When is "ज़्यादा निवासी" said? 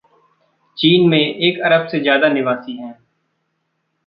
1.99-2.77